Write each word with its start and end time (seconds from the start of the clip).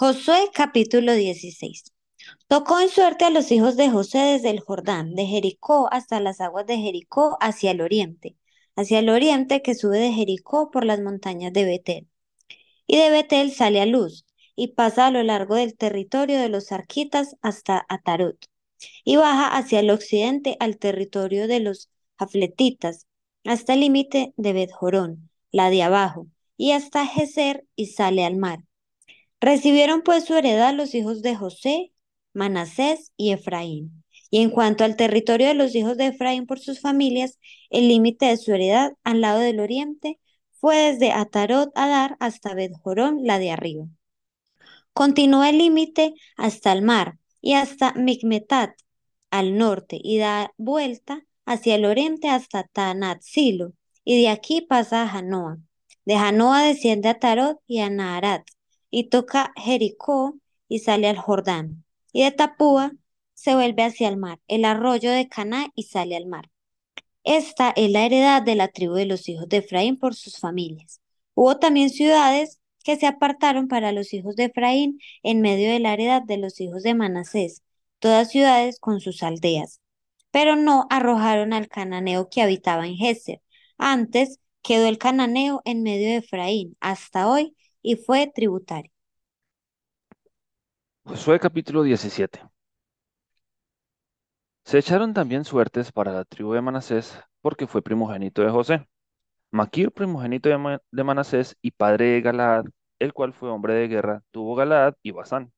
Josué 0.00 0.48
capítulo 0.54 1.12
16. 1.12 1.92
Tocó 2.46 2.78
en 2.78 2.88
suerte 2.88 3.24
a 3.24 3.30
los 3.30 3.50
hijos 3.50 3.76
de 3.76 3.90
José 3.90 4.18
desde 4.18 4.50
el 4.50 4.60
Jordán, 4.60 5.16
de 5.16 5.26
Jericó 5.26 5.88
hasta 5.90 6.20
las 6.20 6.40
aguas 6.40 6.66
de 6.66 6.76
Jericó 6.76 7.36
hacia 7.40 7.72
el 7.72 7.80
oriente, 7.80 8.36
hacia 8.76 9.00
el 9.00 9.08
oriente 9.08 9.60
que 9.60 9.74
sube 9.74 9.98
de 9.98 10.12
Jericó 10.12 10.70
por 10.70 10.84
las 10.84 11.00
montañas 11.00 11.52
de 11.52 11.64
Betel. 11.64 12.08
Y 12.86 12.96
de 12.96 13.10
Betel 13.10 13.50
sale 13.50 13.80
a 13.80 13.86
Luz, 13.86 14.24
y 14.54 14.68
pasa 14.68 15.08
a 15.08 15.10
lo 15.10 15.24
largo 15.24 15.56
del 15.56 15.76
territorio 15.76 16.38
de 16.38 16.48
los 16.48 16.70
arquitas 16.70 17.34
hasta 17.42 17.84
Atarot, 17.88 18.38
y 19.02 19.16
baja 19.16 19.48
hacia 19.48 19.80
el 19.80 19.90
occidente 19.90 20.56
al 20.60 20.78
territorio 20.78 21.48
de 21.48 21.58
los 21.58 21.90
afletitas, 22.18 23.08
hasta 23.42 23.74
el 23.74 23.80
límite 23.80 24.32
de 24.36 24.52
Bet-Jorón, 24.52 25.28
la 25.50 25.70
de 25.70 25.82
abajo, 25.82 26.28
y 26.56 26.70
hasta 26.70 27.04
Geser, 27.04 27.66
y 27.74 27.86
sale 27.86 28.24
al 28.24 28.36
mar. 28.36 28.67
Recibieron 29.40 30.02
pues 30.02 30.24
su 30.24 30.34
heredad 30.34 30.74
los 30.74 30.94
hijos 30.94 31.22
de 31.22 31.36
José, 31.36 31.92
Manasés 32.34 33.12
y 33.16 33.32
Efraín. 33.32 34.04
Y 34.30 34.42
en 34.42 34.50
cuanto 34.50 34.84
al 34.84 34.96
territorio 34.96 35.48
de 35.48 35.54
los 35.54 35.74
hijos 35.74 35.96
de 35.96 36.08
Efraín 36.08 36.46
por 36.46 36.58
sus 36.58 36.80
familias, 36.80 37.38
el 37.70 37.88
límite 37.88 38.26
de 38.26 38.36
su 38.36 38.52
heredad 38.52 38.92
al 39.04 39.20
lado 39.20 39.40
del 39.40 39.60
oriente 39.60 40.18
fue 40.60 40.76
desde 40.76 41.12
Atarot 41.12 41.70
Adar 41.76 42.16
hasta 42.20 42.54
Bet-Jorón, 42.54 43.20
la 43.24 43.38
de 43.38 43.50
arriba. 43.52 43.86
Continúa 44.92 45.50
el 45.50 45.58
límite 45.58 46.14
hasta 46.36 46.72
el 46.72 46.82
mar 46.82 47.18
y 47.40 47.54
hasta 47.54 47.92
Micmetat 47.94 48.72
al 49.30 49.56
norte 49.56 50.00
y 50.02 50.18
da 50.18 50.52
vuelta 50.56 51.24
hacia 51.46 51.76
el 51.76 51.84
oriente 51.84 52.28
hasta 52.28 52.64
Tanat 52.64 53.22
Silo 53.22 53.72
y 54.04 54.20
de 54.20 54.28
aquí 54.28 54.62
pasa 54.62 55.02
a 55.02 55.08
Janoa. 55.08 55.58
De 56.04 56.18
Janoa 56.18 56.62
desciende 56.62 57.08
a 57.08 57.18
Tarot 57.18 57.58
y 57.66 57.80
a 57.80 57.90
Naharat 57.90 58.44
y 58.90 59.08
toca 59.10 59.52
Jericó 59.56 60.38
y 60.68 60.80
sale 60.80 61.08
al 61.08 61.18
Jordán. 61.18 61.84
Y 62.12 62.22
de 62.24 62.30
Tapúa 62.32 62.92
se 63.34 63.54
vuelve 63.54 63.84
hacia 63.84 64.08
el 64.08 64.16
mar, 64.16 64.40
el 64.48 64.64
arroyo 64.64 65.10
de 65.10 65.28
Caná 65.28 65.68
y 65.74 65.84
sale 65.84 66.16
al 66.16 66.26
mar. 66.26 66.50
Esta 67.24 67.72
es 67.76 67.90
la 67.90 68.06
heredad 68.06 68.42
de 68.42 68.54
la 68.54 68.68
tribu 68.68 68.94
de 68.94 69.06
los 69.06 69.28
hijos 69.28 69.48
de 69.48 69.58
Efraín 69.58 69.98
por 69.98 70.14
sus 70.14 70.38
familias. 70.38 71.00
Hubo 71.34 71.58
también 71.58 71.90
ciudades 71.90 72.60
que 72.84 72.96
se 72.96 73.06
apartaron 73.06 73.68
para 73.68 73.92
los 73.92 74.14
hijos 74.14 74.34
de 74.36 74.44
Efraín 74.44 74.98
en 75.22 75.40
medio 75.42 75.70
de 75.70 75.78
la 75.78 75.92
heredad 75.92 76.22
de 76.22 76.38
los 76.38 76.60
hijos 76.60 76.82
de 76.82 76.94
Manasés, 76.94 77.62
todas 77.98 78.30
ciudades 78.30 78.80
con 78.80 79.00
sus 79.00 79.22
aldeas. 79.22 79.80
Pero 80.30 80.56
no 80.56 80.86
arrojaron 80.90 81.52
al 81.52 81.68
cananeo 81.68 82.28
que 82.30 82.42
habitaba 82.42 82.86
en 82.86 82.96
Geser. 82.96 83.42
Antes 83.76 84.40
quedó 84.62 84.86
el 84.86 84.98
cananeo 84.98 85.60
en 85.64 85.82
medio 85.82 86.08
de 86.08 86.16
Efraín 86.16 86.76
hasta 86.80 87.28
hoy 87.28 87.54
y 87.88 87.96
fue 87.96 88.30
tributario. 88.34 88.92
Josué 91.04 91.40
capítulo 91.40 91.82
17. 91.82 92.38
Se 94.62 94.76
echaron 94.76 95.14
también 95.14 95.46
suertes 95.46 95.90
para 95.90 96.12
la 96.12 96.26
tribu 96.26 96.52
de 96.52 96.60
Manasés, 96.60 97.18
porque 97.40 97.66
fue 97.66 97.80
primogénito 97.80 98.42
de 98.42 98.50
José. 98.50 98.86
Maquir, 99.50 99.90
primogénito 99.90 100.50
de, 100.50 101.02
Manasés 101.02 101.56
y 101.62 101.70
padre 101.70 102.08
de 102.08 102.20
Galaad, 102.20 102.66
el 102.98 103.14
cual 103.14 103.32
fue 103.32 103.48
hombre 103.48 103.72
de 103.72 103.88
guerra, 103.88 104.22
tuvo 104.32 104.54
Galaad 104.54 104.92
y 105.02 105.12
Basán. 105.12 105.50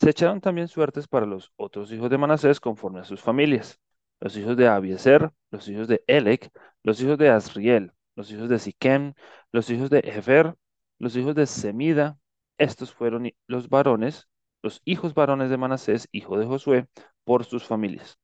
Se 0.00 0.10
echaron 0.10 0.40
también 0.40 0.66
suertes 0.66 1.06
para 1.06 1.26
los 1.26 1.52
otros 1.54 1.92
hijos 1.92 2.10
de 2.10 2.18
Manasés 2.18 2.58
conforme 2.58 2.98
a 2.98 3.04
sus 3.04 3.20
familias, 3.20 3.78
los 4.18 4.36
hijos 4.36 4.56
de 4.56 4.66
Abieser, 4.66 5.30
los 5.52 5.68
hijos 5.68 5.86
de 5.86 6.02
Elec, 6.08 6.50
los 6.82 7.00
hijos 7.00 7.18
de 7.18 7.28
Asriel, 7.28 7.92
los 8.16 8.32
hijos 8.32 8.48
de 8.48 8.58
Siquem, 8.58 9.14
los 9.52 9.70
hijos 9.70 9.90
de 9.90 10.00
Efer, 10.00 10.56
los 11.00 11.16
hijos 11.16 11.34
de 11.34 11.46
Semida. 11.46 12.16
Estos 12.58 12.92
fueron 12.92 13.30
los 13.48 13.68
varones, 13.68 14.28
los 14.62 14.82
hijos 14.84 15.14
varones 15.14 15.50
de 15.50 15.56
Manasés, 15.56 16.08
hijo 16.12 16.38
de 16.38 16.46
Josué, 16.46 16.86
por 17.24 17.44
sus 17.44 17.64
familias. 17.64 18.18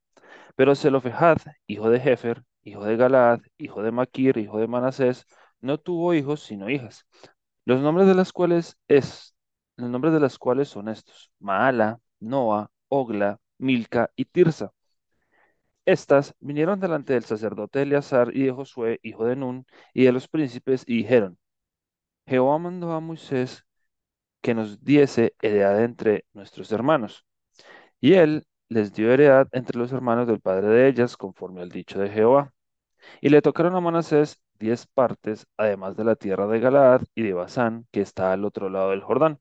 Pero 0.56 0.76
Zelofejad, 0.76 1.38
hijo 1.66 1.90
de 1.90 2.00
Jefer, 2.00 2.44
hijo 2.62 2.84
de 2.84 2.96
Galaad, 2.96 3.40
hijo 3.58 3.82
de 3.82 3.92
Maquir, 3.92 4.38
hijo 4.38 4.58
de 4.58 4.68
Manasés, 4.68 5.26
no 5.60 5.78
tuvo 5.78 6.14
hijos 6.14 6.42
sino 6.42 6.70
hijas. 6.70 7.06
Los 7.64 7.80
nombres 7.80 8.06
de 8.06 8.14
las 8.14 8.32
cuales 8.32 8.78
es, 8.88 9.34
los 9.76 9.90
nombres 9.90 10.12
de 10.14 10.20
las 10.20 10.38
cuales 10.38 10.68
son 10.68 10.88
estos: 10.88 11.32
Maala, 11.40 11.98
Noa, 12.20 12.70
Ogla, 12.88 13.40
Milca 13.58 14.10
y 14.16 14.26
Tirsa. 14.26 14.72
Estas 15.86 16.34
vinieron 16.40 16.80
delante 16.80 17.14
del 17.14 17.24
sacerdote 17.24 17.82
Eleazar 17.82 18.36
y 18.36 18.44
de 18.44 18.52
Josué, 18.52 19.00
hijo 19.02 19.24
de 19.24 19.36
Nun, 19.36 19.66
y 19.94 20.04
de 20.04 20.12
los 20.12 20.28
príncipes, 20.28 20.84
y 20.86 20.98
dijeron: 20.98 21.38
Jehová 22.26 22.58
mandó 22.58 22.92
a 22.92 23.00
Moisés 23.00 23.64
que 24.40 24.54
nos 24.54 24.82
diese 24.84 25.34
heredad 25.42 25.84
entre 25.84 26.26
nuestros 26.32 26.72
hermanos. 26.72 27.24
Y 28.00 28.14
él 28.14 28.46
les 28.68 28.92
dio 28.92 29.12
heredad 29.12 29.48
entre 29.52 29.78
los 29.78 29.92
hermanos 29.92 30.26
del 30.28 30.40
padre 30.40 30.68
de 30.68 30.88
ellas, 30.88 31.16
conforme 31.16 31.62
al 31.62 31.70
dicho 31.70 31.98
de 32.00 32.10
Jehová. 32.10 32.52
Y 33.20 33.30
le 33.30 33.42
tocaron 33.42 33.76
a 33.76 33.80
Manasés 33.80 34.42
diez 34.58 34.86
partes, 34.86 35.46
además 35.56 35.96
de 35.96 36.04
la 36.04 36.16
tierra 36.16 36.46
de 36.48 36.60
Galaad 36.60 37.02
y 37.14 37.22
de 37.22 37.32
Basán, 37.34 37.86
que 37.92 38.00
está 38.02 38.32
al 38.32 38.44
otro 38.44 38.68
lado 38.70 38.90
del 38.90 39.02
Jordán. 39.02 39.40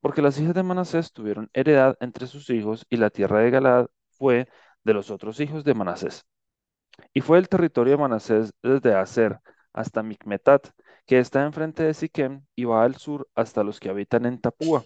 Porque 0.00 0.22
las 0.22 0.38
hijas 0.40 0.54
de 0.54 0.62
Manasés 0.62 1.12
tuvieron 1.12 1.50
heredad 1.52 1.96
entre 2.00 2.26
sus 2.26 2.50
hijos, 2.50 2.86
y 2.90 2.96
la 2.98 3.10
tierra 3.10 3.40
de 3.40 3.50
Galaad 3.50 3.86
fue 4.10 4.48
de 4.84 4.94
los 4.94 5.10
otros 5.10 5.40
hijos 5.40 5.64
de 5.64 5.74
Manasés. 5.74 6.26
Y 7.12 7.20
fue 7.20 7.38
el 7.38 7.48
territorio 7.48 7.92
de 7.94 8.02
Manasés 8.02 8.52
desde 8.62 8.94
Aser 8.94 9.40
hasta 9.72 10.02
Micmetat, 10.02 10.68
que 11.06 11.18
está 11.18 11.44
enfrente 11.44 11.82
de 11.84 11.94
Siquem 11.94 12.44
y 12.54 12.64
va 12.64 12.84
al 12.84 12.96
sur 12.96 13.28
hasta 13.34 13.64
los 13.64 13.80
que 13.80 13.90
habitan 13.90 14.26
en 14.26 14.40
Tapúa. 14.40 14.84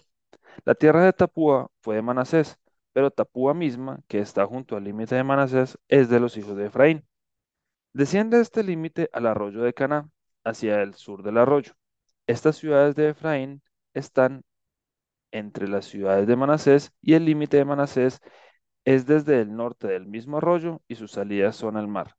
La 0.65 0.75
tierra 0.75 1.05
de 1.05 1.13
Tapúa 1.13 1.69
fue 1.81 1.95
de 1.95 2.01
Manasés, 2.01 2.59
pero 2.93 3.11
Tapúa 3.11 3.53
misma, 3.53 4.01
que 4.07 4.19
está 4.19 4.45
junto 4.45 4.75
al 4.75 4.83
límite 4.83 5.15
de 5.15 5.23
Manasés, 5.23 5.77
es 5.87 6.09
de 6.09 6.19
los 6.19 6.37
hijos 6.37 6.55
de 6.57 6.67
Efraín. 6.67 7.05
Desciende 7.93 8.39
este 8.41 8.63
límite 8.63 9.09
al 9.13 9.27
arroyo 9.27 9.61
de 9.61 9.73
Caná, 9.73 10.09
hacia 10.43 10.81
el 10.81 10.95
sur 10.95 11.23
del 11.23 11.37
arroyo. 11.37 11.73
Estas 12.27 12.57
ciudades 12.57 12.95
de 12.95 13.09
Efraín 13.09 13.61
están 13.93 14.43
entre 15.31 15.67
las 15.67 15.85
ciudades 15.85 16.27
de 16.27 16.35
Manasés 16.35 16.93
y 17.01 17.13
el 17.13 17.25
límite 17.25 17.57
de 17.57 17.65
Manasés 17.65 18.19
es 18.85 19.05
desde 19.05 19.41
el 19.41 19.55
norte 19.55 19.87
del 19.87 20.07
mismo 20.07 20.37
arroyo 20.37 20.81
y 20.87 20.95
sus 20.95 21.11
salidas 21.11 21.55
son 21.55 21.77
al 21.77 21.87
mar. 21.87 22.15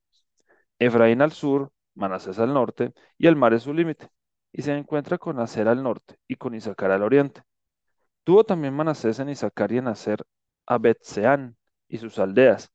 Efraín 0.78 1.22
al 1.22 1.32
sur, 1.32 1.72
Manasés 1.94 2.38
al 2.38 2.54
norte, 2.54 2.92
y 3.19 3.26
el 3.26 3.36
mar 3.36 3.54
es 3.54 3.64
su 3.64 3.75
límite, 3.75 4.08
y 4.53 4.62
se 4.62 4.76
encuentra 4.76 5.19
con 5.19 5.41
Aser 5.41 5.69
al 5.69 5.82
norte 5.82 6.16
y 6.28 6.36
con 6.36 6.54
Isaacar 6.54 6.91
al 6.91 7.03
oriente. 7.03 7.42
Tuvo 8.25 8.44
también 8.44 8.75
Manasés 8.75 9.19
en 9.20 9.30
Isaacar 9.30 9.72
y 9.72 9.78
en 9.78 9.88
Aser 9.88 10.25
a 10.66 10.78
Betseán 10.78 11.56
y 11.88 11.98
sus 11.98 12.19
aldeas, 12.19 12.72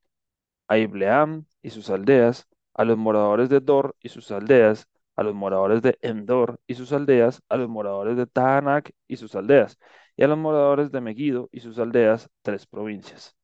a 0.68 0.78
Ibleam 0.78 1.46
y 1.62 1.70
sus 1.70 1.90
aldeas, 1.90 2.48
a 2.74 2.84
los 2.84 2.98
moradores 2.98 3.48
de 3.48 3.60
Dor 3.60 3.96
y 4.00 4.10
sus 4.10 4.30
aldeas, 4.32 4.88
a 5.16 5.22
los 5.24 5.34
moradores 5.34 5.82
de 5.82 5.98
Endor 6.02 6.60
y 6.66 6.74
sus 6.74 6.92
aldeas, 6.92 7.42
a 7.48 7.56
los 7.56 7.68
moradores 7.68 8.16
de 8.16 8.26
Taanac 8.26 8.92
y 9.08 9.16
sus 9.16 9.34
aldeas, 9.34 9.78
y 10.16 10.24
a 10.24 10.28
los 10.28 10.38
moradores 10.38 10.92
de 10.92 11.00
Megiddo 11.00 11.48
y 11.52 11.60
sus 11.60 11.78
aldeas, 11.78 12.30
tres 12.42 12.66
provincias. 12.66 13.37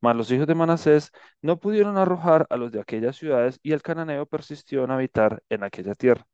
Mas 0.00 0.16
los 0.16 0.30
hijos 0.30 0.46
de 0.46 0.54
Manasés 0.54 1.10
no 1.42 1.58
pudieron 1.58 1.96
arrojar 1.96 2.46
a 2.50 2.56
los 2.56 2.72
de 2.72 2.80
aquellas 2.80 3.16
ciudades 3.16 3.58
y 3.62 3.72
el 3.72 3.82
cananeo 3.82 4.26
persistió 4.26 4.84
en 4.84 4.90
habitar 4.90 5.42
en 5.48 5.64
aquella 5.64 5.94
tierra. 5.94 6.26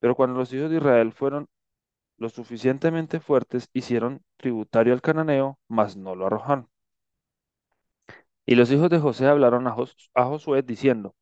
Pero 0.00 0.14
cuando 0.16 0.38
los 0.38 0.52
hijos 0.52 0.70
de 0.70 0.76
Israel 0.78 1.12
fueron 1.12 1.48
lo 2.18 2.28
suficientemente 2.30 3.20
fuertes, 3.20 3.68
hicieron 3.72 4.22
tributario 4.36 4.92
al 4.94 5.02
cananeo, 5.02 5.58
mas 5.68 5.96
no 5.96 6.14
lo 6.14 6.26
arrojaron. 6.26 6.68
Y 8.44 8.54
los 8.54 8.70
hijos 8.70 8.90
de 8.90 8.98
José 8.98 9.26
hablaron 9.26 9.66
a, 9.66 9.74
Josué 10.24 10.62
diciendo, 10.62 11.14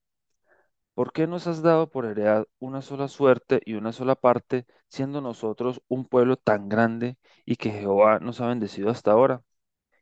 ¿por 0.94 1.12
qué 1.12 1.26
nos 1.26 1.46
has 1.46 1.62
dado 1.62 1.90
por 1.90 2.04
heredad 2.06 2.46
una 2.58 2.82
sola 2.82 3.08
suerte 3.08 3.60
y 3.64 3.74
una 3.74 3.92
sola 3.92 4.14
parte, 4.16 4.66
siendo 4.88 5.20
nosotros 5.20 5.80
un 5.88 6.06
pueblo 6.06 6.36
tan 6.36 6.68
grande 6.68 7.18
y 7.44 7.56
que 7.56 7.70
Jehová 7.70 8.18
nos 8.20 8.40
ha 8.40 8.48
bendecido 8.48 8.90
hasta 8.90 9.12
ahora? 9.12 9.42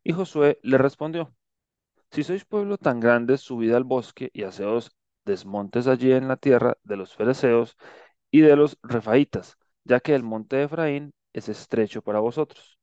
Y 0.05 0.13
Josué 0.13 0.59
le 0.63 0.79
respondió, 0.79 1.35
si 2.11 2.25
sois 2.25 2.45
pueblo 2.45 2.79
tan 2.79 3.01
grande, 3.01 3.39
subid 3.39 3.73
al 3.75 3.85
bosque 3.85 4.31
y 4.33 4.45
haceos 4.45 4.97
desmontes 5.25 5.87
allí 5.87 6.13
en 6.13 6.29
la 6.29 6.37
tierra 6.37 6.77
de 6.85 6.97
los 6.97 7.15
fereceos 7.15 7.77
y 8.31 8.41
de 8.41 8.57
los 8.57 8.79
refaitas, 8.83 9.59
ya 9.85 10.01
que 10.01 10.15
el 10.15 10.23
monte 10.23 10.57
de 10.57 10.65
Efraín 10.65 11.15
es 11.33 11.49
estrecho 11.49 12.03
para 12.03 12.21
vosotros. 12.21 12.79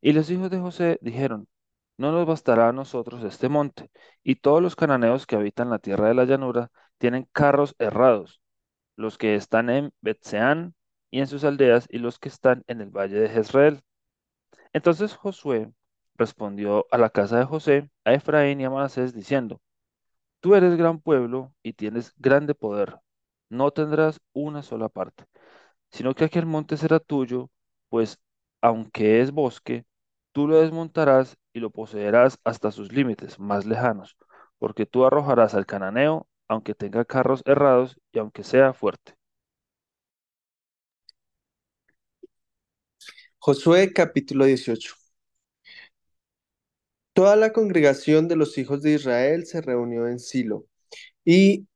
Y 0.00 0.12
los 0.12 0.30
hijos 0.30 0.50
de 0.50 0.58
José 0.60 0.98
dijeron, 1.02 1.48
no 1.96 2.12
nos 2.12 2.26
bastará 2.26 2.68
a 2.68 2.72
nosotros 2.72 3.22
este 3.24 3.48
monte, 3.48 3.90
y 4.22 4.36
todos 4.36 4.62
los 4.62 4.76
cananeos 4.76 5.26
que 5.26 5.36
habitan 5.36 5.70
la 5.70 5.78
tierra 5.78 6.08
de 6.08 6.14
la 6.14 6.24
llanura 6.24 6.70
tienen 6.98 7.28
carros 7.32 7.74
errados, 7.78 8.40
los 8.96 9.18
que 9.18 9.36
están 9.36 9.70
en 9.70 9.92
Betseán 10.00 10.74
y 11.10 11.20
en 11.20 11.26
sus 11.28 11.44
aldeas, 11.44 11.86
y 11.90 11.98
los 11.98 12.18
que 12.18 12.28
están 12.28 12.64
en 12.66 12.80
el 12.80 12.90
valle 12.90 13.18
de 13.18 13.28
Jezreel. 13.28 13.82
Entonces 14.72 15.14
Josué 15.14 15.72
respondió 16.16 16.86
a 16.90 16.98
la 16.98 17.10
casa 17.10 17.38
de 17.38 17.44
José, 17.44 17.90
a 18.04 18.14
Efraín 18.14 18.60
y 18.60 18.64
a 18.64 18.70
Manasés, 18.70 19.14
diciendo, 19.14 19.60
Tú 20.40 20.54
eres 20.54 20.76
gran 20.76 21.00
pueblo 21.00 21.54
y 21.62 21.72
tienes 21.74 22.12
grande 22.18 22.54
poder, 22.54 23.00
no 23.48 23.70
tendrás 23.72 24.20
una 24.32 24.62
sola 24.62 24.88
parte, 24.88 25.24
sino 25.90 26.14
que 26.14 26.24
aquel 26.24 26.46
monte 26.46 26.76
será 26.76 27.00
tuyo, 27.00 27.50
pues 27.90 28.20
aunque 28.62 29.20
es 29.22 29.32
bosque, 29.32 29.86
tú 30.32 30.48
lo 30.48 30.60
desmontarás 30.60 31.36
y 31.54 31.60
lo 31.60 31.70
poseerás 31.70 32.38
hasta 32.44 32.72
sus 32.72 32.92
límites 32.92 33.38
más 33.40 33.66
lejanos, 33.66 34.16
porque 34.58 34.86
tú 34.86 35.04
arrojarás 35.06 35.54
al 35.54 35.66
cananeo, 35.66 36.28
aunque 36.48 36.74
tenga 36.74 37.04
carros 37.04 37.42
errados 37.46 37.98
y 38.12 38.18
aunque 38.20 38.44
sea 38.44 38.72
fuerte. 38.74 39.14
Josué 43.38 43.92
capítulo 43.92 44.44
18. 44.44 44.96
Toda 47.14 47.36
la 47.36 47.52
congregación 47.52 48.28
de 48.28 48.36
los 48.36 48.58
hijos 48.58 48.82
de 48.82 48.94
Israel 48.94 49.46
se 49.46 49.60
reunió 49.60 50.08
en 50.08 50.18
Silo 50.18 50.66
y 51.24 51.68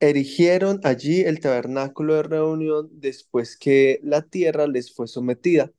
erigieron 0.00 0.80
allí 0.84 1.22
el 1.22 1.40
tabernáculo 1.40 2.14
de 2.16 2.24
reunión 2.24 2.88
después 2.92 3.56
que 3.56 4.00
la 4.02 4.22
tierra 4.22 4.66
les 4.66 4.94
fue 4.94 5.08
sometida. 5.08 5.72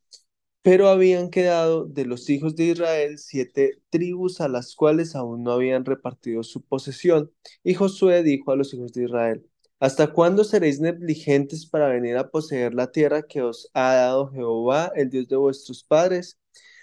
Pero 0.61 0.89
habían 0.89 1.29
quedado 1.29 1.85
de 1.85 2.05
los 2.05 2.29
hijos 2.29 2.55
de 2.55 2.65
Israel 2.65 3.17
siete 3.19 3.81
tribus 3.89 4.41
a 4.41 4.49
las 4.49 4.75
cuales 4.75 5.15
aún 5.15 5.43
no 5.43 5.51
habían 5.53 5.85
repartido 5.85 6.43
su 6.43 6.63
posesión. 6.63 7.31
Y 7.63 7.75
Josué 7.75 8.23
dijo 8.23 8.51
a 8.51 8.55
los 8.57 8.73
hijos 8.73 8.93
de 8.93 9.05
Israel, 9.05 9.45
¿Hasta 9.79 10.11
cuándo 10.13 10.43
seréis 10.43 10.79
negligentes 10.81 11.65
para 11.65 11.89
venir 11.89 12.17
a 12.17 12.29
poseer 12.29 12.73
la 12.73 12.91
tierra 12.91 13.23
que 13.23 13.41
os 13.41 13.69
ha 13.73 13.93
dado 13.95 14.31
Jehová, 14.31 14.91
el 14.95 15.09
Dios 15.09 15.27
de 15.29 15.37
vuestros 15.37 15.83
padres? 15.83 16.39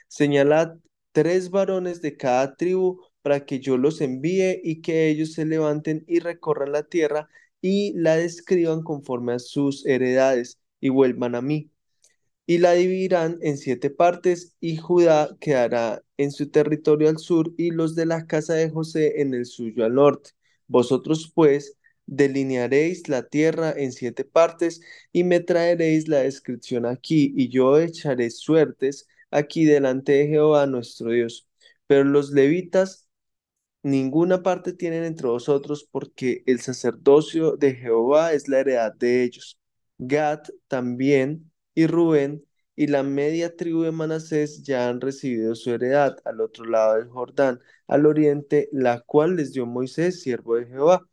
Señalad 0.09 0.77
tres 1.17 1.49
varones 1.49 2.03
de 2.03 2.15
cada 2.19 2.57
tribu 2.57 3.01
para 3.23 3.47
que 3.47 3.59
yo 3.59 3.79
los 3.79 4.03
envíe 4.03 4.61
y 4.63 4.83
que 4.83 5.09
ellos 5.09 5.33
se 5.33 5.47
levanten 5.47 6.05
y 6.07 6.19
recorran 6.21 6.73
la 6.73 6.83
tierra 6.83 7.31
y 7.63 7.95
la 7.95 8.17
describan 8.17 8.83
conforme 8.83 9.33
a 9.33 9.39
sus 9.39 9.87
heredades 9.87 10.59
y 10.79 10.91
vuelvan 10.91 11.35
a 11.35 11.41
mí 11.41 11.71
y 12.47 12.59
la 12.59 12.73
dividirán 12.73 13.39
en 13.41 13.57
siete 13.57 13.91
partes, 13.91 14.55
y 14.61 14.77
Judá 14.77 15.37
quedará 15.41 16.03
en 16.19 16.31
su 16.33 16.51
territorio 16.51 17.09
al 17.09 17.19
sur, 17.19 17.53
y 17.57 17.71
los 17.71 17.95
de 17.97 18.07
la 18.07 18.27
casa 18.27 18.55
de 18.55 18.71
José 18.71 19.21
en 19.23 19.35
el 19.35 19.47
suyo 19.47 19.85
al 19.85 19.95
norte. 19.95 20.31
Vosotros, 20.69 21.33
pues, 21.35 21.77
delinearéis 22.07 23.09
la 23.09 23.29
tierra 23.29 23.73
en 23.77 23.93
siete 23.93 24.25
partes, 24.25 24.81
y 25.13 25.25
me 25.25 25.41
traeréis 25.41 26.09
la 26.09 26.19
descripción 26.19 26.87
aquí, 26.87 27.33
y 27.37 27.49
yo 27.49 27.79
echaré 27.79 28.31
suertes 28.31 29.09
aquí 29.31 29.65
delante 29.65 30.13
de 30.13 30.29
Jehová 30.29 30.67
nuestro 30.67 31.11
Dios. 31.11 31.49
Pero 31.87 32.05
los 32.05 32.31
levitas 32.33 33.09
ninguna 33.83 34.43
parte 34.43 34.73
tienen 34.73 35.05
entre 35.05 35.29
vosotros, 35.29 35.89
porque 35.91 36.43
el 36.47 36.61
sacerdocio 36.61 37.57
de 37.57 37.75
Jehová 37.75 38.33
es 38.33 38.49
la 38.49 38.61
heredad 38.61 38.95
de 38.95 39.25
ellos. 39.25 39.59
Gad 39.99 40.43
también 40.69 41.51
y 41.75 41.87
Rubén 41.87 42.45
y 42.77 42.89
la 42.89 43.03
media 43.03 43.57
tribu 43.57 43.83
de 43.83 43.93
Manasés 43.93 44.63
ya 44.63 44.89
han 44.89 45.01
recibido 45.01 45.55
su 45.55 45.71
heredad 45.73 46.19
al 46.25 46.41
otro 46.41 46.65
lado 46.67 46.97
del 46.97 47.09
Jordán, 47.09 47.61
al 47.87 48.07
oriente, 48.07 48.69
la 48.73 49.01
cual 49.01 49.37
les 49.37 49.53
dio 49.53 49.67
Moisés, 49.67 50.21
siervo 50.23 50.57
de 50.57 50.67
Jehová. 50.67 51.07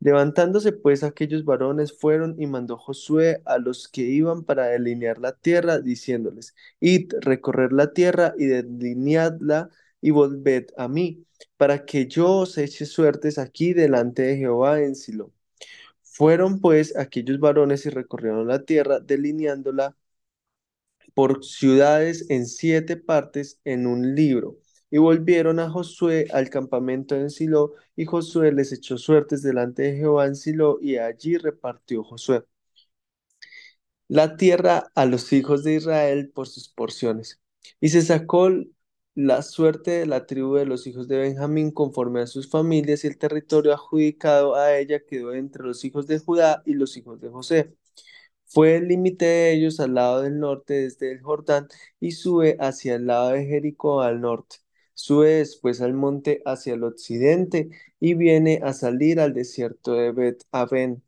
Levantándose 0.00 0.72
pues 0.72 1.02
aquellos 1.02 1.44
varones 1.44 1.92
fueron 1.92 2.36
y 2.40 2.46
mandó 2.46 2.76
Josué 2.76 3.42
a 3.44 3.58
los 3.58 3.88
que 3.88 4.02
iban 4.02 4.44
para 4.44 4.66
delinear 4.66 5.18
la 5.18 5.32
tierra, 5.36 5.80
diciéndoles, 5.80 6.54
Id, 6.80 7.12
recorrer 7.20 7.72
la 7.72 7.92
tierra 7.92 8.34
y 8.38 8.46
delineadla 8.46 9.70
y 10.00 10.10
volved 10.10 10.66
a 10.76 10.86
mí, 10.88 11.24
para 11.56 11.84
que 11.84 12.06
yo 12.06 12.30
os 12.38 12.58
eche 12.58 12.86
suertes 12.86 13.38
aquí 13.38 13.72
delante 13.74 14.22
de 14.22 14.36
Jehová 14.36 14.80
en 14.80 14.94
Silo. 14.94 15.32
Fueron 16.02 16.60
pues 16.60 16.96
aquellos 16.96 17.40
varones 17.40 17.86
y 17.86 17.90
recorrieron 17.90 18.48
la 18.48 18.64
tierra, 18.64 19.00
delineándola 19.00 19.96
por 21.14 21.44
ciudades 21.44 22.24
en 22.30 22.46
siete 22.46 22.96
partes 22.96 23.60
en 23.64 23.86
un 23.86 24.14
libro. 24.14 24.56
Y 24.90 24.98
volvieron 24.98 25.60
a 25.60 25.70
Josué 25.70 26.26
al 26.32 26.50
campamento 26.50 27.14
en 27.16 27.30
Silo, 27.30 27.74
y 27.96 28.04
Josué 28.06 28.52
les 28.52 28.72
echó 28.72 28.98
suertes 28.98 29.42
delante 29.42 29.82
de 29.82 29.96
Jehová 29.96 30.26
en 30.26 30.36
Silo, 30.36 30.78
y 30.80 30.96
allí 30.98 31.36
repartió 31.38 32.04
Josué 32.04 32.44
la 34.08 34.36
tierra 34.36 34.90
a 34.94 35.06
los 35.06 35.32
hijos 35.32 35.64
de 35.64 35.74
Israel 35.74 36.30
por 36.30 36.48
sus 36.48 36.68
porciones. 36.68 37.40
Y 37.80 37.90
se 37.90 38.02
sacó 38.02 38.50
la 39.14 39.42
suerte 39.42 39.90
de 39.92 40.06
la 40.06 40.26
tribu 40.26 40.54
de 40.54 40.66
los 40.66 40.86
hijos 40.86 41.08
de 41.08 41.18
Benjamín 41.18 41.70
conforme 41.72 42.20
a 42.22 42.26
sus 42.26 42.48
familias, 42.50 43.04
y 43.04 43.08
el 43.08 43.18
territorio 43.18 43.72
adjudicado 43.74 44.54
a 44.56 44.76
ella 44.78 45.00
quedó 45.04 45.34
entre 45.34 45.64
los 45.64 45.84
hijos 45.84 46.06
de 46.06 46.18
Judá 46.18 46.62
y 46.66 46.74
los 46.74 46.96
hijos 46.96 47.20
de 47.20 47.28
José. 47.30 47.74
Fue 48.46 48.76
el 48.76 48.88
límite 48.88 49.26
de 49.26 49.52
ellos 49.54 49.80
al 49.80 49.94
lado 49.94 50.22
del 50.22 50.38
norte 50.40 50.74
desde 50.74 51.12
el 51.12 51.22
Jordán 51.22 51.68
y 52.00 52.12
sube 52.12 52.56
hacia 52.60 52.96
el 52.96 53.06
lado 53.06 53.30
de 53.30 53.46
Jericó 53.46 54.02
al 54.02 54.20
norte. 54.20 54.58
Sube 54.98 55.28
después 55.36 55.80
al 55.80 55.94
monte 55.94 56.42
hacia 56.44 56.74
el 56.74 56.84
occidente 56.84 57.70
y 58.00 58.14
viene 58.14 58.60
a 58.62 58.72
salir 58.72 59.20
al 59.20 59.32
desierto 59.34 59.92
de 59.94 60.12
Bet 60.12 60.44
Aven. 60.52 61.02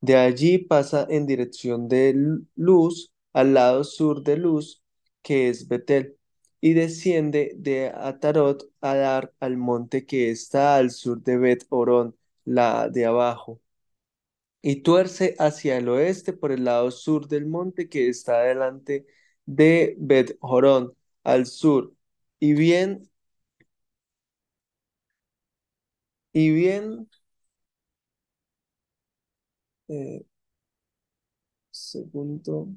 De 0.00 0.16
allí 0.16 0.58
pasa 0.58 1.06
en 1.10 1.26
dirección 1.26 1.88
de 1.88 2.14
Luz 2.56 3.12
al 3.32 3.54
lado 3.54 3.84
sur 3.84 4.22
de 4.22 4.36
Luz, 4.36 4.82
que 5.22 5.48
es 5.48 5.68
Betel, 5.68 6.16
y 6.60 6.74
desciende 6.74 7.52
de 7.56 7.88
Atarot 7.94 8.70
a 8.80 8.94
dar 8.96 9.32
al 9.40 9.56
monte 9.56 10.06
que 10.06 10.30
está 10.30 10.76
al 10.76 10.90
sur 10.90 11.22
de 11.22 11.38
Bet 11.38 11.66
Orón, 11.70 12.16
la 12.44 12.88
de 12.88 13.06
abajo 13.06 13.60
y 14.62 14.82
tuerce 14.82 15.34
hacia 15.38 15.76
el 15.78 15.88
oeste 15.88 16.32
por 16.32 16.52
el 16.52 16.64
lado 16.64 16.90
sur 16.90 17.28
del 17.28 17.46
monte 17.46 17.88
que 17.88 18.08
está 18.08 18.42
delante 18.42 19.06
de 19.46 19.96
Bet 19.98 20.36
Jorón, 20.40 20.94
al 21.24 21.46
sur, 21.46 21.94
y 22.38 22.54
bien, 22.54 23.09
y 26.32 26.50
bien, 26.50 27.08
eh, 29.88 30.24
segundo, 31.72 32.68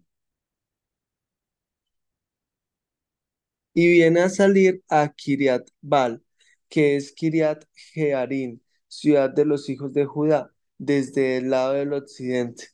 y 3.73 3.88
viene 3.91 4.21
a 4.21 4.29
salir 4.29 4.83
a 4.89 5.09
Kiriat 5.13 5.67
Bal, 5.81 6.23
que 6.69 6.95
es 6.95 7.11
Kiriat 7.13 7.65
Jearim, 7.94 8.59
ciudad 8.88 9.29
de 9.31 9.45
los 9.45 9.69
hijos 9.69 9.94
de 9.94 10.05
Judá 10.05 10.53
desde 10.77 11.38
el 11.38 11.50
lado 11.50 11.73
del 11.73 11.94
occidente. 11.94 12.67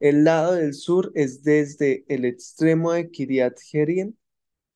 El 0.00 0.24
lado 0.24 0.54
del 0.54 0.74
sur 0.74 1.12
es 1.14 1.42
desde 1.44 2.04
el 2.08 2.24
extremo 2.26 2.92
de 2.92 3.10
Kiriat 3.10 3.58
Jerim 3.60 4.14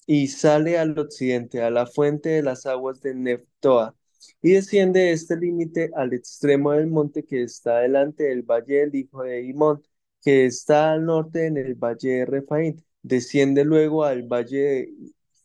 y 0.06 0.28
sale 0.28 0.78
al 0.78 0.98
occidente, 0.98 1.62
a 1.62 1.70
la 1.70 1.86
fuente 1.86 2.30
de 2.30 2.42
las 2.42 2.66
aguas 2.66 3.00
de 3.02 3.14
Neftoa, 3.14 3.96
y 4.42 4.52
desciende 4.52 5.12
este 5.12 5.36
límite 5.36 5.90
al 5.96 6.12
extremo 6.14 6.72
del 6.72 6.86
monte 6.88 7.24
que 7.24 7.42
está 7.42 7.80
delante 7.80 8.24
del 8.24 8.42
valle 8.42 8.80
del 8.80 8.94
hijo 8.94 9.22
de 9.22 9.42
Imón, 9.42 9.82
que 10.22 10.46
está 10.46 10.92
al 10.92 11.04
norte 11.06 11.46
en 11.46 11.56
el 11.56 11.74
valle 11.74 12.10
de 12.18 12.26
Refaín. 12.26 12.84
Desciende 13.02 13.64
luego 13.64 14.04
al 14.04 14.22
valle 14.24 14.58
de 14.58 14.94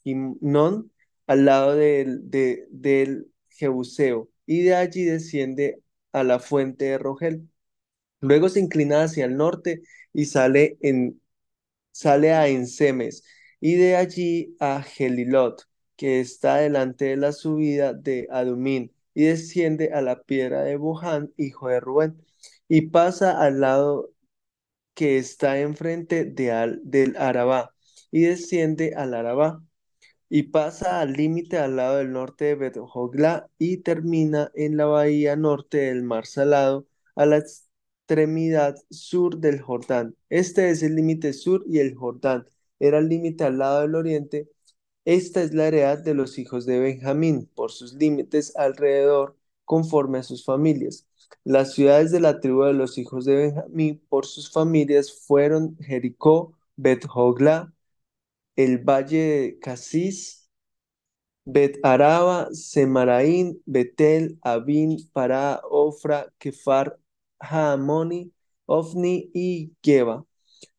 Himnón, 0.04 0.92
al 1.28 1.46
lado 1.46 1.76
del, 1.76 2.30
de, 2.30 2.68
del 2.70 3.32
Jebuseo, 3.50 4.30
y 4.46 4.64
de 4.64 4.76
allí 4.76 5.04
desciende 5.06 5.82
a 6.12 6.24
la 6.24 6.40
fuente 6.40 6.86
de 6.86 6.98
Rogel. 6.98 7.50
Luego 8.22 8.50
se 8.50 8.60
inclina 8.60 9.04
hacia 9.04 9.26
el 9.26 9.38
norte 9.38 9.82
y 10.14 10.26
sale, 10.26 10.78
en, 10.82 11.22
sale 11.92 12.34
a 12.34 12.48
Ensemes 12.48 13.24
y 13.60 13.76
de 13.76 13.96
allí 13.96 14.56
a 14.60 14.82
Gelilot, 14.84 15.64
que 15.98 16.20
está 16.22 16.58
delante 16.58 17.06
de 17.06 17.18
la 17.18 17.32
subida 17.34 17.94
de 17.94 18.28
Adumín, 18.32 18.94
y 19.14 19.26
desciende 19.26 19.92
a 19.94 20.02
la 20.02 20.24
piedra 20.24 20.64
de 20.64 20.78
Bohan, 20.78 21.34
hijo 21.38 21.70
de 21.70 21.80
Rubén, 21.80 22.24
y 22.70 22.84
pasa 22.90 23.42
al 23.42 23.62
lado 23.62 24.12
que 24.94 25.18
está 25.18 25.60
enfrente 25.60 26.26
de 26.26 26.52
al, 26.52 26.82
del 26.84 27.18
Arabá, 27.18 27.76
y 28.12 28.22
desciende 28.22 28.94
al 28.96 29.14
Arabá 29.14 29.64
y 30.30 30.44
pasa 30.44 31.02
al 31.02 31.14
límite 31.14 31.58
al 31.58 31.76
lado 31.78 31.98
del 31.98 32.12
norte 32.12 32.46
de 32.46 32.56
Betojogla 32.56 33.50
y 33.58 33.78
termina 33.78 34.52
en 34.56 34.78
la 34.78 34.86
bahía 34.86 35.36
norte 35.36 35.78
del 35.78 36.04
Mar 36.04 36.26
Salado 36.26 36.88
a 37.16 37.26
la 37.26 37.38
extremidad 37.38 38.76
sur 38.90 39.38
del 39.38 39.62
Jordán. 39.62 40.16
Este 40.30 40.70
es 40.70 40.84
el 40.84 40.96
límite 40.96 41.34
sur 41.34 41.64
y 41.68 41.80
el 41.80 41.96
Jordán 41.96 42.46
era 42.80 43.00
el 43.00 43.10
límite 43.10 43.44
al 43.44 43.58
lado 43.58 43.82
del 43.82 43.96
oriente. 43.96 44.50
Esta 45.08 45.42
es 45.42 45.54
la 45.54 45.68
heredad 45.68 46.00
de 46.00 46.14
los 46.14 46.38
hijos 46.38 46.66
de 46.66 46.80
Benjamín 46.80 47.50
por 47.56 47.72
sus 47.72 47.94
límites 47.94 48.54
alrededor 48.58 49.38
conforme 49.66 50.20
a 50.20 50.24
sus 50.24 50.44
familias. 50.46 51.08
Las 51.46 51.74
ciudades 51.74 52.12
de 52.12 52.20
la 52.20 52.40
tribu 52.42 52.64
de 52.64 52.74
los 52.74 52.98
hijos 52.98 53.24
de 53.26 53.36
Benjamín 53.36 54.04
por 54.10 54.26
sus 54.26 54.52
familias 54.52 55.12
fueron 55.26 55.78
Jericó, 55.80 56.58
Bet-Hogla, 56.76 57.74
el 58.58 58.80
valle 58.80 59.18
de 59.20 59.60
Casís, 59.60 60.50
Bet 61.46 61.80
Araba, 61.84 62.50
Semaraín, 62.54 63.62
Betel, 63.68 64.40
Abin, 64.44 64.98
Pará, 65.14 65.62
Ofra, 65.72 66.34
Kefar, 66.40 67.00
Haamoni, 67.42 68.34
Ofni 68.68 69.32
y 69.34 69.74
Geba. 69.84 70.27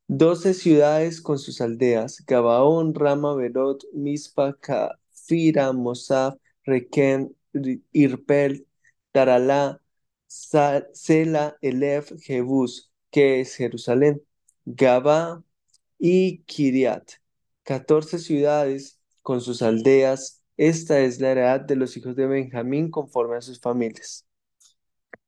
Doce 0.09 0.55
ciudades 0.55 1.21
con 1.21 1.39
sus 1.39 1.61
aldeas, 1.61 2.25
Gabaón, 2.27 2.95
Rama, 2.95 3.35
Berot, 3.37 3.85
Mispa, 3.95 4.55
Cafira, 4.61 5.73
Mosaf, 5.73 6.37
Requem, 6.65 7.31
Ri- 7.55 7.83
Irpel, 7.93 8.67
Taralá, 9.13 9.81
Sela, 10.29 11.57
Elef, 11.63 12.13
Jebús, 12.21 12.91
que 13.11 13.41
es 13.41 13.57
Jerusalén, 13.57 14.23
Gabá 14.67 15.43
y 15.99 16.41
Kiriat, 16.45 17.13
catorce 17.65 18.21
ciudades 18.21 19.01
con 19.23 19.43
sus 19.43 19.63
aldeas. 19.63 20.43
Esta 20.59 21.01
es 21.01 21.21
la 21.21 21.33
heredad 21.33 21.63
de 21.63 21.77
los 21.77 21.97
hijos 21.99 22.17
de 22.17 22.29
Benjamín 22.29 22.91
conforme 22.93 23.39
a 23.39 23.43
sus 23.43 23.61
familias. 23.61 24.28